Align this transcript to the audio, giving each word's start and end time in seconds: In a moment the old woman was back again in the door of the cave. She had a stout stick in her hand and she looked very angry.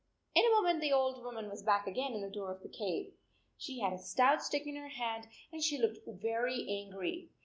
In 0.33 0.43
a 0.43 0.49
moment 0.53 0.81
the 0.81 0.91
old 0.91 1.23
woman 1.23 1.47
was 1.47 1.61
back 1.61 1.85
again 1.85 2.13
in 2.13 2.21
the 2.21 2.29
door 2.31 2.51
of 2.51 2.63
the 2.63 2.69
cave. 2.69 3.13
She 3.55 3.81
had 3.81 3.93
a 3.93 3.99
stout 3.99 4.41
stick 4.41 4.65
in 4.65 4.75
her 4.75 4.87
hand 4.89 5.27
and 5.53 5.61
she 5.61 5.77
looked 5.77 5.99
very 6.07 6.67
angry. 6.67 7.29